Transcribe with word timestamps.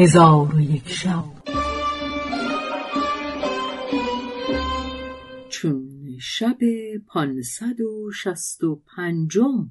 هزار 0.00 0.54
و 0.54 0.60
یک 0.60 0.88
شب. 0.88 1.24
چون 5.48 5.88
شب 6.20 6.58
پانصد 7.06 7.80
و 7.80 8.10
شست 8.12 8.64
و 8.64 8.82
پنجم 8.96 9.70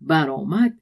برآمد. 0.00 0.78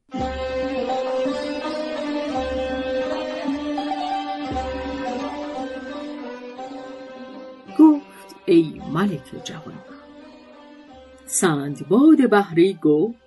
گفت 7.78 8.36
ای 8.46 8.80
ملک 8.92 9.44
جوان 9.44 9.78
سندباد 11.26 12.30
بحری 12.30 12.78
گفت 12.82 13.18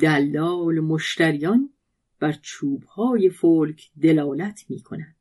دلال 0.00 0.80
مشتریان 0.80 1.71
بر 2.22 2.38
چوبهای 2.42 3.30
فلک 3.30 3.90
دلالت 4.02 4.64
می 4.68 4.80
کند. 4.80 5.16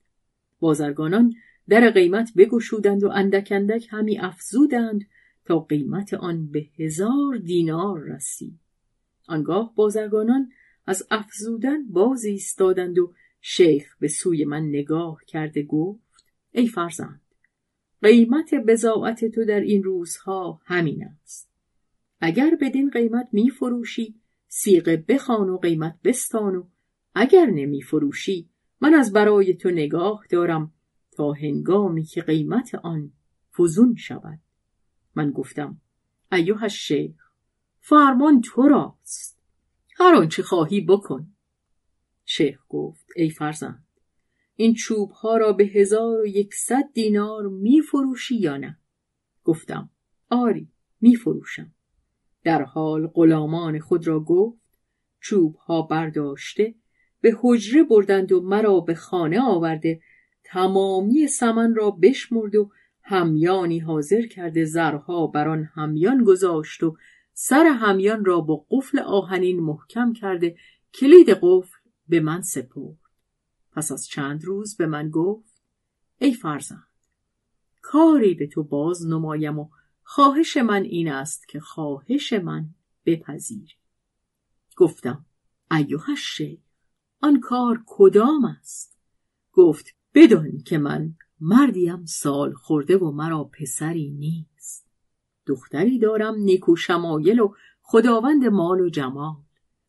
بازرگانان 0.59 1.33
در 1.69 1.89
قیمت 1.89 2.31
بگشودند 2.37 3.03
و 3.03 3.09
اندک 3.09 3.47
اندک 3.51 3.87
همی 3.89 4.19
افزودند 4.19 5.07
تا 5.45 5.59
قیمت 5.59 6.13
آن 6.13 6.47
به 6.51 6.65
هزار 6.79 7.37
دینار 7.37 7.99
رسید. 7.99 8.59
آنگاه 9.27 9.75
بازرگانان 9.75 10.51
از 10.87 11.07
افزودن 11.11 11.87
باز 11.87 12.23
ایستادند 12.23 12.99
و 12.99 13.13
شیخ 13.41 13.97
به 13.99 14.07
سوی 14.07 14.45
من 14.45 14.63
نگاه 14.63 15.21
کرده 15.27 15.63
گفت 15.63 16.25
ای 16.51 16.67
فرزند 16.67 17.21
قیمت 18.01 18.53
بزاعت 18.53 19.25
تو 19.25 19.45
در 19.45 19.59
این 19.59 19.83
روزها 19.83 20.61
همین 20.65 21.03
است 21.03 21.51
اگر 22.19 22.57
بدین 22.61 22.89
قیمت 22.89 23.29
می 23.31 23.49
فروشی 23.49 24.15
سیغه 24.47 24.97
بخوان 24.97 25.49
و 25.49 25.57
قیمت 25.57 25.99
بستان 26.03 26.55
و 26.55 26.63
اگر 27.13 27.45
نمی 27.45 27.81
فروشی 27.81 28.49
من 28.81 28.93
از 28.93 29.13
برای 29.13 29.53
تو 29.53 29.69
نگاه 29.69 30.25
دارم 30.29 30.73
تا 31.11 31.31
هنگامی 31.31 32.03
که 32.03 32.21
قیمت 32.21 32.75
آن 32.75 33.11
فزون 33.57 33.95
شود. 33.95 34.39
من 35.15 35.31
گفتم 35.31 35.81
ایوه 36.31 36.67
شیخ 36.67 37.15
فرمان 37.79 38.41
تو 38.41 38.61
راست. 38.61 39.41
هر 39.99 40.15
آنچه 40.15 40.43
خواهی 40.43 40.81
بکن. 40.81 41.33
شیخ 42.25 42.59
گفت 42.69 43.05
ای 43.15 43.29
فرزند 43.29 43.85
این 44.55 44.73
چوب 44.73 45.11
ها 45.11 45.37
را 45.37 45.53
به 45.53 45.63
هزار 45.63 46.19
و 46.19 46.27
یکصد 46.27 46.83
دینار 46.93 47.47
می 47.47 47.81
فروشی 47.81 48.35
یا 48.35 48.57
نه؟ 48.57 48.79
گفتم 49.43 49.89
آری 50.29 50.71
می 51.01 51.15
فروشم 51.15 51.73
در 52.43 52.63
حال 52.63 53.07
غلامان 53.07 53.79
خود 53.79 54.07
را 54.07 54.19
گفت 54.19 54.61
چوب 55.19 55.55
ها 55.55 55.81
برداشته 55.81 56.75
به 57.21 57.37
حجره 57.41 57.83
بردند 57.83 58.31
و 58.31 58.41
مرا 58.41 58.79
به 58.79 58.95
خانه 58.95 59.41
آورده 59.41 60.01
تمامی 60.43 61.27
سمن 61.27 61.75
را 61.75 61.91
بشمرد 61.91 62.55
و 62.55 62.71
همیانی 63.03 63.79
حاضر 63.79 64.21
کرده 64.21 64.65
زرها 64.65 65.27
بر 65.27 65.47
آن 65.47 65.63
همیان 65.63 66.23
گذاشت 66.23 66.83
و 66.83 66.97
سر 67.33 67.65
همیان 67.65 68.25
را 68.25 68.41
با 68.41 68.65
قفل 68.69 68.99
آهنین 68.99 69.59
محکم 69.59 70.13
کرده. 70.13 70.57
کلید 70.93 71.29
قفل 71.29 71.77
به 72.07 72.19
من 72.19 72.41
سپرد. 72.41 72.97
پس 73.71 73.91
از 73.91 74.07
چند 74.07 74.45
روز 74.45 74.77
به 74.77 74.85
من 74.85 75.09
گفت 75.09 75.61
ای 76.19 76.33
فرزند 76.33 76.87
کاری 77.81 78.33
به 78.33 78.47
تو 78.47 78.63
باز 78.63 79.07
نمایم 79.07 79.59
و 79.59 79.69
خواهش 80.03 80.57
من 80.57 80.83
این 80.83 81.11
است 81.11 81.47
که 81.47 81.59
خواهش 81.59 82.33
من 82.33 82.69
بپذیری. 83.05 83.73
گفتم 84.75 85.25
ایوه 85.71 86.15
شیخ 86.15 86.59
آن 87.21 87.39
کار 87.39 87.83
کدام 87.85 88.45
است؟ 88.45 88.97
گفت 89.53 89.95
بدان 90.13 90.57
که 90.65 90.77
من 90.77 91.15
مردیم 91.39 92.05
سال 92.05 92.53
خورده 92.53 92.97
و 92.97 93.11
مرا 93.11 93.43
پسری 93.43 94.11
نیست. 94.11 94.91
دختری 95.45 95.99
دارم 95.99 96.35
نیکو 96.35 96.75
شمایل 96.75 97.39
و 97.39 97.53
خداوند 97.81 98.45
مال 98.45 98.81
و 98.81 98.89
جمال. 98.89 99.35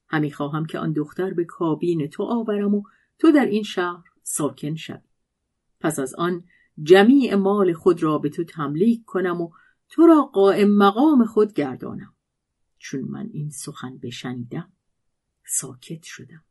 همی 0.08 0.30
خواهم 0.30 0.66
که 0.66 0.78
آن 0.78 0.92
دختر 0.92 1.34
به 1.34 1.44
کابین 1.44 2.06
تو 2.06 2.22
آورم 2.22 2.74
و 2.74 2.82
تو 3.18 3.32
در 3.32 3.46
این 3.46 3.62
شهر 3.62 4.04
ساکن 4.22 4.74
شوی. 4.74 4.98
پس 5.80 5.98
از 5.98 6.14
آن 6.14 6.44
جمیع 6.82 7.34
مال 7.34 7.72
خود 7.72 8.02
را 8.02 8.18
به 8.18 8.28
تو 8.28 8.44
تملیک 8.44 9.04
کنم 9.04 9.40
و 9.40 9.50
تو 9.88 10.06
را 10.06 10.22
قائم 10.22 10.70
مقام 10.76 11.24
خود 11.24 11.52
گردانم. 11.52 12.14
چون 12.78 13.00
من 13.00 13.28
این 13.32 13.50
سخن 13.50 13.98
بشنیدم 13.98 14.72
ساکت 15.44 16.02
شدم. 16.02 16.44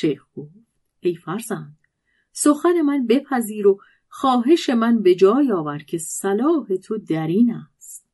شیخ 0.00 0.26
گفت. 0.36 0.54
ای 1.00 1.14
فرزند 1.14 1.78
سخن 2.32 2.80
من 2.80 3.06
بپذیر 3.06 3.66
و 3.66 3.80
خواهش 4.08 4.70
من 4.70 5.02
به 5.02 5.14
جای 5.14 5.52
آور 5.52 5.78
که 5.78 5.98
صلاح 5.98 6.76
تو 6.84 6.98
در 6.98 7.26
این 7.26 7.54
است. 7.54 8.08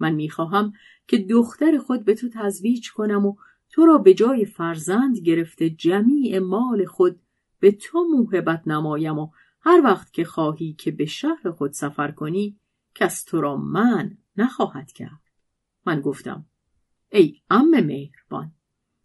من 0.00 0.14
می‌خواهم 0.14 0.72
که 1.06 1.18
دختر 1.18 1.78
خود 1.78 2.04
به 2.04 2.14
تو 2.14 2.28
تزویج 2.28 2.90
کنم 2.90 3.26
و 3.26 3.36
تو 3.70 3.86
را 3.86 3.98
به 3.98 4.14
جای 4.14 4.44
فرزند 4.44 5.18
گرفته 5.18 5.70
جمیع 5.70 6.38
مال 6.38 6.84
خود 6.84 7.20
به 7.60 7.72
تو 7.72 8.04
موهبت 8.04 8.62
نمایم 8.68 9.18
و 9.18 9.30
هر 9.60 9.80
وقت 9.84 10.12
که 10.12 10.24
خواهی 10.24 10.72
که 10.72 10.90
به 10.90 11.06
شهر 11.06 11.50
خود 11.50 11.72
سفر 11.72 12.10
کنی 12.10 12.60
کس 12.94 13.24
تو 13.24 13.40
را 13.40 13.56
من 13.56 14.18
نخواهد 14.36 14.92
کرد. 14.92 15.20
من 15.86 16.00
گفتم 16.00 16.46
ای 17.12 17.40
ام 17.50 17.70
مهربان 17.70 18.52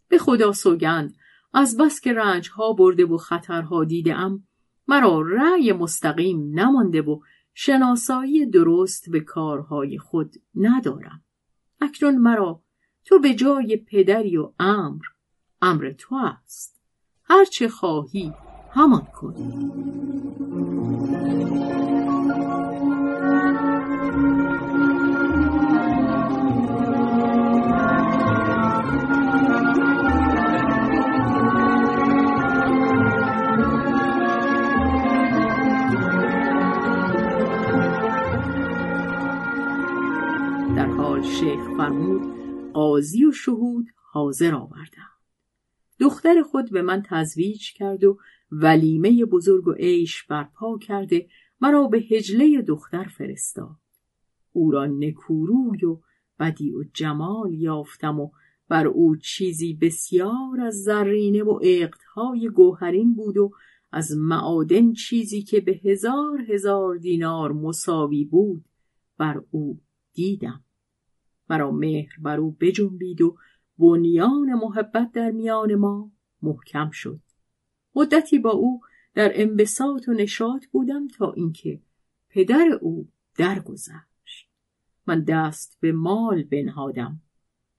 به 0.08 0.18
خدا 0.18 0.52
سوگند 0.52 1.16
از 1.54 1.76
بس 1.76 2.00
که 2.00 2.12
رنج 2.12 2.50
ها 2.50 2.72
برده 2.72 3.04
و 3.04 3.16
خطرها 3.16 3.84
دیده 3.84 4.14
ام 4.14 4.46
مرا 4.88 5.20
رأی 5.20 5.72
مستقیم 5.72 6.60
نمانده 6.60 7.02
و 7.02 7.20
شناسایی 7.54 8.46
درست 8.46 9.10
به 9.10 9.20
کارهای 9.20 9.98
خود 9.98 10.34
ندارم. 10.54 11.22
اکنون 11.80 12.18
مرا 12.18 12.62
تو 13.04 13.18
به 13.18 13.34
جای 13.34 13.76
پدری 13.76 14.36
و 14.36 14.52
امر 14.58 15.02
امر 15.62 15.92
تو 15.98 16.14
است. 16.14 16.80
هرچه 17.24 17.68
خواهی 17.68 18.32
همان 18.70 19.06
کن. 19.14 19.34
قاضی 42.74 43.24
و 43.24 43.32
شهود 43.32 43.86
حاضر 44.12 44.54
آوردند. 44.54 45.14
دختر 46.00 46.42
خود 46.42 46.70
به 46.70 46.82
من 46.82 47.02
تزویج 47.06 47.72
کرد 47.72 48.04
و 48.04 48.18
ولیمه 48.50 49.24
بزرگ 49.24 49.68
و 49.68 49.72
عیش 49.72 50.22
برپا 50.22 50.78
کرده 50.78 51.28
مرا 51.60 51.86
به 51.86 51.98
هجله 51.98 52.62
دختر 52.62 53.04
فرستاد. 53.04 53.76
او 54.52 54.70
را 54.70 54.86
نکوروی 54.86 55.84
و 55.84 56.00
بدی 56.38 56.72
و 56.72 56.84
جمال 56.94 57.54
یافتم 57.54 58.20
و 58.20 58.30
بر 58.68 58.86
او 58.86 59.16
چیزی 59.16 59.74
بسیار 59.74 60.60
از 60.60 60.82
زرینه 60.82 61.42
و 61.42 61.58
عقدهای 61.62 62.48
گوهرین 62.48 63.14
بود 63.14 63.36
و 63.36 63.50
از 63.92 64.16
معادن 64.16 64.92
چیزی 64.92 65.42
که 65.42 65.60
به 65.60 65.80
هزار 65.84 66.40
هزار 66.48 66.96
دینار 66.96 67.52
مساوی 67.52 68.24
بود 68.24 68.64
بر 69.18 69.42
او 69.50 69.80
دیدم. 70.14 70.63
مرا 71.50 71.70
مهر 71.70 72.12
بر 72.18 72.40
او 72.40 72.56
بجنبید 72.60 73.20
و 73.20 73.36
بنیان 73.78 74.54
محبت 74.54 75.12
در 75.12 75.30
میان 75.30 75.74
ما 75.74 76.10
محکم 76.42 76.90
شد. 76.90 77.20
مدتی 77.94 78.38
با 78.38 78.50
او 78.50 78.80
در 79.14 79.30
انبساط 79.34 80.08
و 80.08 80.12
نشاط 80.12 80.66
بودم 80.66 81.08
تا 81.08 81.32
اینکه 81.32 81.80
پدر 82.28 82.78
او 82.80 83.08
درگذشت. 83.36 84.48
من 85.06 85.20
دست 85.20 85.78
به 85.80 85.92
مال 85.92 86.42
بنهادم. 86.42 87.20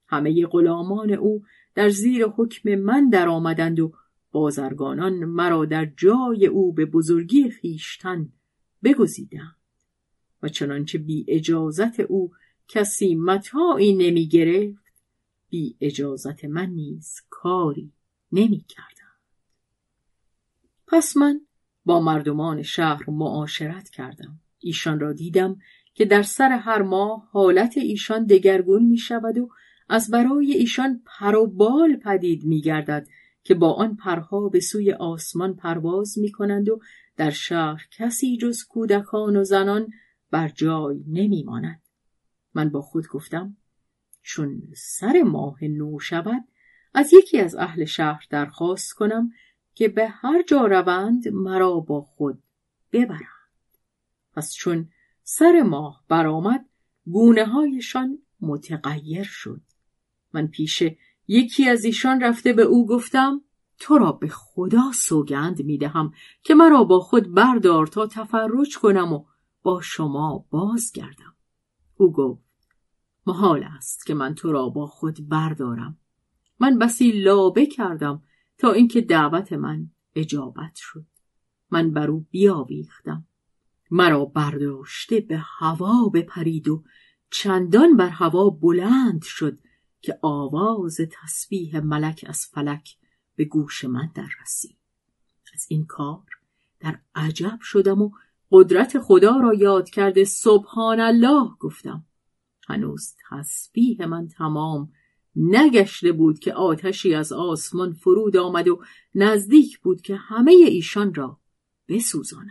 همه 0.08 0.46
غلامان 0.46 1.12
او 1.12 1.44
در 1.74 1.88
زیر 1.88 2.26
حکم 2.26 2.74
من 2.74 3.08
درآمدند 3.08 3.80
و 3.80 3.92
بازرگانان 4.32 5.12
مرا 5.12 5.64
در 5.64 5.86
جای 5.96 6.46
او 6.46 6.72
به 6.72 6.86
بزرگی 6.86 7.50
خیشتن 7.50 8.32
بگزیدند. 8.84 9.56
و 10.42 10.48
چنانچه 10.48 10.98
بی 10.98 11.24
اجازت 11.28 12.00
او 12.00 12.32
کسی 12.68 13.14
متاعی 13.14 13.94
نمی 13.94 14.28
گرفت 14.28 14.86
بی 15.50 15.76
اجازت 15.80 16.44
من 16.44 16.70
نیز 16.70 17.20
کاری 17.30 17.92
نمی 18.32 18.64
کردم. 18.68 19.14
پس 20.86 21.16
من 21.16 21.40
با 21.84 22.00
مردمان 22.00 22.62
شهر 22.62 23.10
معاشرت 23.10 23.88
کردم. 23.88 24.40
ایشان 24.58 25.00
را 25.00 25.12
دیدم 25.12 25.58
که 25.94 26.04
در 26.04 26.22
سر 26.22 26.48
هر 26.48 26.82
ماه 26.82 27.28
حالت 27.30 27.76
ایشان 27.76 28.24
دگرگون 28.24 28.86
می 28.86 28.98
شود 28.98 29.38
و 29.38 29.48
از 29.88 30.10
برای 30.10 30.52
ایشان 30.52 31.02
پر 31.06 31.36
و 31.36 31.46
بال 31.46 31.96
پدید 31.96 32.44
می 32.44 32.60
گردد 32.60 33.06
که 33.44 33.54
با 33.54 33.72
آن 33.72 33.96
پرها 33.96 34.48
به 34.48 34.60
سوی 34.60 34.92
آسمان 34.92 35.56
پرواز 35.56 36.18
می 36.18 36.32
کنند 36.32 36.68
و 36.68 36.80
در 37.16 37.30
شهر 37.30 37.86
کسی 37.90 38.36
جز 38.36 38.64
کودکان 38.64 39.36
و 39.36 39.44
زنان 39.44 39.88
بر 40.30 40.48
جای 40.48 41.04
نمی 41.08 41.42
ماند. 41.42 41.85
من 42.56 42.68
با 42.68 42.82
خود 42.82 43.08
گفتم 43.08 43.56
چون 44.22 44.62
سر 44.76 45.22
ماه 45.22 45.64
نو 45.64 45.98
شود 46.00 46.44
از 46.94 47.12
یکی 47.12 47.40
از 47.40 47.54
اهل 47.54 47.84
شهر 47.84 48.26
درخواست 48.30 48.92
کنم 48.92 49.30
که 49.74 49.88
به 49.88 50.08
هر 50.08 50.42
جا 50.42 50.66
روند 50.66 51.28
مرا 51.28 51.80
با 51.80 52.00
خود 52.00 52.42
ببرند. 52.92 53.20
پس 54.32 54.54
چون 54.54 54.88
سر 55.22 55.62
ماه 55.62 56.04
برآمد 56.08 56.68
گونه 57.06 57.44
هایشان 57.44 58.18
متغیر 58.40 59.24
شد. 59.24 59.60
من 60.32 60.46
پیش 60.46 60.82
یکی 61.28 61.68
از 61.68 61.84
ایشان 61.84 62.20
رفته 62.20 62.52
به 62.52 62.62
او 62.62 62.86
گفتم 62.86 63.40
تو 63.78 63.98
را 63.98 64.12
به 64.12 64.28
خدا 64.28 64.92
سوگند 64.94 65.62
می 65.62 65.78
دهم 65.78 66.12
که 66.42 66.54
مرا 66.54 66.84
با 66.84 67.00
خود 67.00 67.34
بردار 67.34 67.86
تا 67.86 68.06
تفرج 68.06 68.78
کنم 68.78 69.12
و 69.12 69.24
با 69.62 69.80
شما 69.80 70.46
بازگردم. 70.50 71.36
او 71.96 72.12
گفت 72.12 72.45
محال 73.26 73.62
است 73.62 74.06
که 74.06 74.14
من 74.14 74.34
تو 74.34 74.52
را 74.52 74.68
با 74.68 74.86
خود 74.86 75.28
بردارم. 75.28 75.98
من 76.60 76.78
بسی 76.78 77.12
لابه 77.12 77.66
کردم 77.66 78.22
تا 78.58 78.72
اینکه 78.72 79.00
دعوت 79.00 79.52
من 79.52 79.90
اجابت 80.14 80.74
شد. 80.74 81.06
من 81.70 81.90
بر 81.90 82.10
او 82.10 82.26
بیاویختم. 82.30 83.26
مرا 83.90 84.24
برداشته 84.24 85.20
به 85.20 85.38
هوا 85.38 86.08
بپرید 86.08 86.68
و 86.68 86.84
چندان 87.30 87.96
بر 87.96 88.08
هوا 88.08 88.50
بلند 88.50 89.22
شد 89.22 89.58
که 90.00 90.18
آواز 90.22 91.00
تسبیح 91.10 91.80
ملک 91.80 92.24
از 92.28 92.46
فلک 92.46 92.96
به 93.36 93.44
گوش 93.44 93.84
من 93.84 94.10
در 94.14 94.28
رسید. 94.42 94.76
از 95.54 95.66
این 95.68 95.86
کار 95.86 96.24
در 96.80 97.00
عجب 97.14 97.58
شدم 97.60 98.02
و 98.02 98.10
قدرت 98.50 98.98
خدا 98.98 99.36
را 99.36 99.54
یاد 99.54 99.90
کرده 99.90 100.24
سبحان 100.24 101.00
الله 101.00 101.50
گفتم. 101.60 102.05
هنوز 102.66 103.14
تسبیح 103.30 104.06
من 104.06 104.28
تمام 104.28 104.92
نگشته 105.36 106.12
بود 106.12 106.38
که 106.38 106.52
آتشی 106.52 107.14
از 107.14 107.32
آسمان 107.32 107.92
فرود 107.92 108.36
آمد 108.36 108.68
و 108.68 108.82
نزدیک 109.14 109.78
بود 109.78 110.00
که 110.00 110.16
همه 110.16 110.52
ایشان 110.52 111.14
را 111.14 111.38
بسوزاند. 111.88 112.50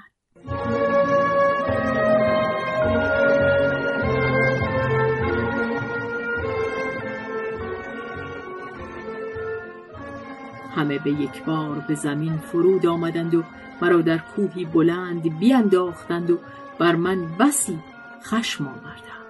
همه 10.75 10.99
به 10.99 11.11
یک 11.11 11.43
بار 11.43 11.85
به 11.87 11.95
زمین 11.95 12.37
فرود 12.37 12.85
آمدند 12.85 13.35
و 13.35 13.43
مرا 13.81 14.01
در 14.01 14.17
کوهی 14.17 14.65
بلند 14.65 15.39
بیانداختند 15.39 16.31
و 16.31 16.39
بر 16.79 16.95
من 16.95 17.37
بسی 17.37 17.79
خشم 18.23 18.67
آوردند. 18.67 19.24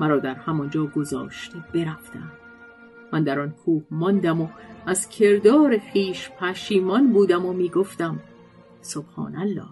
مرا 0.00 0.18
در 0.18 0.34
همانجا 0.34 0.86
گذاشته 0.86 1.64
برفتند 1.74 2.32
من 3.12 3.24
در 3.24 3.40
آن 3.40 3.50
کوه 3.50 3.84
ماندم 3.90 4.40
و 4.40 4.48
از 4.86 5.08
کردار 5.08 5.78
خیش 5.78 6.30
پشیمان 6.30 7.12
بودم 7.12 7.46
و 7.46 7.52
می‌گفتم 7.52 8.20
سبحان 8.80 9.36
الله 9.36 9.68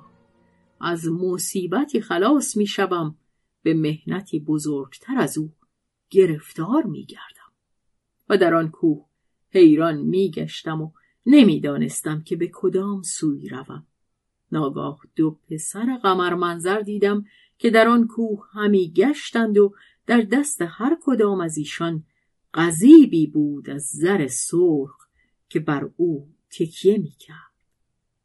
از 0.80 1.06
مصیبتی 1.06 2.00
خلاص 2.00 2.56
می‌شوم. 2.56 3.16
به 3.62 3.74
مهنتی 3.74 4.40
بزرگتر 4.40 5.18
از 5.18 5.38
او 5.38 5.52
گرفتار 6.10 6.82
میگردم. 6.82 7.52
و 8.28 8.38
در 8.38 8.54
آن 8.54 8.70
کوه 8.70 9.06
حیران 9.50 9.96
میگشتم 9.96 10.82
و 10.82 10.90
نمی‌دانستم 11.26 12.22
که 12.22 12.36
به 12.36 12.50
کدام 12.52 13.02
سوی 13.02 13.48
روم. 13.48 13.86
ناگاه 14.52 15.00
دو 15.16 15.38
پسر 15.50 15.96
قمر 16.02 16.34
منظر 16.34 16.80
دیدم 16.80 17.24
که 17.58 17.70
در 17.70 17.88
آن 17.88 18.06
کوه 18.06 18.46
همی 18.52 18.92
گشتند 18.96 19.58
و 19.58 19.74
در 20.08 20.20
دست 20.20 20.62
هر 20.62 20.98
کدام 21.02 21.40
از 21.40 21.58
ایشان 21.58 22.04
قذیبی 22.54 23.26
بود 23.26 23.70
از 23.70 23.82
زر 23.82 24.26
سرخ 24.26 25.08
که 25.48 25.60
بر 25.60 25.90
او 25.96 26.34
تکیه 26.50 26.98
می‌کرد. 26.98 27.52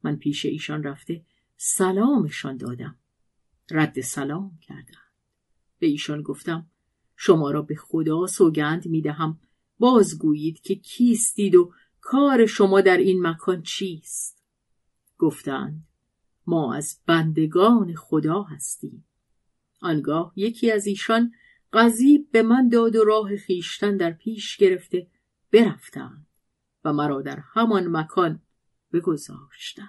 من 0.04 0.16
پیش 0.16 0.46
ایشان 0.46 0.84
رفته 0.84 1.26
سلامشان 1.58 2.58
دادم. 2.58 2.96
رد 3.72 4.02
سلام 4.02 4.58
کردند. 4.62 5.14
به 5.80 5.88
ایشان 5.88 6.22
گفتم 6.22 6.68
شما 7.16 7.52
را 7.52 7.62
به 7.62 7.76
خدا 7.76 8.28
سوگند 8.28 8.88
می‌دهم. 8.88 9.40
بازگویید 9.80 10.60
که 10.60 10.76
کیستید 10.76 11.56
و 11.56 11.74
کار 12.02 12.46
شما 12.46 12.82
در 12.82 12.98
این 12.98 13.28
مکان 13.28 13.62
چیست. 13.62 14.44
گفتند 15.18 15.88
ما 16.48 16.74
از 16.74 17.00
بندگان 17.06 17.96
خدا 17.96 18.44
هستیم. 18.44 19.06
آنگاه 19.82 20.34
یکی 20.36 20.72
از 20.72 20.88
ایشان 20.88 21.32
قضیب 21.74 22.32
به 22.32 22.44
من 22.44 22.70
داد 22.70 22.96
و 22.96 23.04
راه 23.04 23.36
خیشتن 23.36 23.98
در 23.98 24.12
پیش 24.12 24.58
گرفته 24.58 25.08
برفتند 25.52 26.28
و 26.86 26.94
مرا 26.94 27.22
در 27.22 27.40
همان 27.54 27.88
مکان 27.88 28.42
بگذاشتند. 28.94 29.88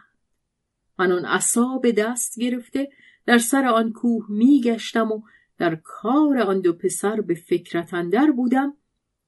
من 0.99 1.13
آن 1.13 1.25
عصا 1.25 1.79
به 1.83 1.93
دست 1.93 2.41
گرفته 2.41 2.89
در 3.27 3.39
سر 3.39 3.67
آن 3.67 3.93
کوه 3.93 4.27
میگشتم 4.29 5.13
و 5.13 5.23
در 5.59 5.75
کار 5.75 6.39
آن 6.39 6.61
دو 6.61 6.73
پسر 6.73 7.21
به 7.21 7.35
فکرت 7.35 7.95
اندر 7.95 8.31
بودم 8.31 8.75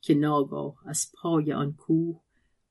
که 0.01 0.15
ناگاه 0.15 0.77
از 0.87 1.13
پای 1.15 1.53
آن 1.53 1.73
کوه 1.73 2.21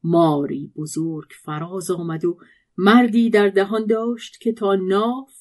ماری 0.03 0.71
بزرگ 0.75 1.29
فراز 1.43 1.91
آمد 1.91 2.25
و 2.25 2.37
مردی 2.77 3.29
در 3.29 3.49
دهان 3.49 3.85
داشت 3.85 4.39
که 4.39 4.53
تا 4.53 4.75
ناف 4.75 5.33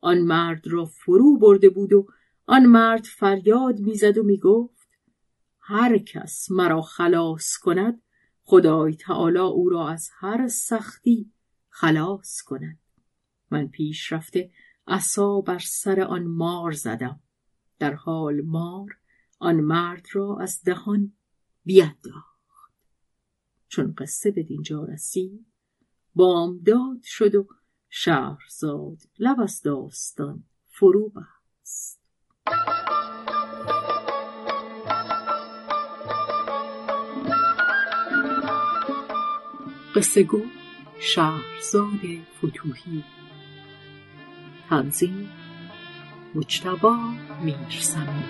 آن 0.00 0.18
مرد 0.18 0.66
را 0.66 0.84
فرو 0.84 1.38
برده 1.38 1.68
بود 1.68 1.92
و 1.92 2.06
آن 2.46 2.66
مرد 2.66 3.04
فریاد 3.04 3.80
می‌زد 3.80 4.18
و 4.18 4.22
می‌گفت 4.22 4.88
هر 5.60 5.98
کس 5.98 6.50
مرا 6.50 6.82
خلاص 6.82 7.56
کند 7.56 8.02
خدای 8.42 8.94
تعالی 8.94 9.38
او 9.38 9.68
را 9.68 9.88
از 9.88 10.08
هر 10.12 10.48
سختی 10.48 11.32
خلاص 11.68 12.42
کند. 12.42 12.78
من 13.50 13.68
پیش 13.68 14.12
رفته 14.12 14.50
عصا 14.86 15.40
بر 15.40 15.58
سر 15.58 16.00
آن 16.00 16.24
مار 16.26 16.72
زدم 16.72 17.20
در 17.78 17.94
حال 17.94 18.40
مار 18.40 18.98
آن 19.38 19.60
مرد 19.60 20.06
را 20.12 20.38
از 20.40 20.62
دهان 20.62 21.12
بینداخت. 21.64 22.74
چون 23.68 23.94
قصه 23.98 24.30
به 24.30 24.42
دینجا 24.42 24.84
رسید 24.84 25.46
بامداد 26.14 27.02
شد 27.02 27.34
و 27.34 27.48
شهرزاد 27.88 28.98
لب 29.18 29.40
از 29.40 29.62
داستان 29.62 30.44
فرو 30.66 31.08
بست. 31.08 32.03
قصه 39.94 40.22
گو 40.22 40.42
شهرزاد 41.00 42.00
فتوهی 42.38 43.04
تنظیم 44.70 45.30
مجتبا 46.34 46.98
میرسمی 47.42 48.24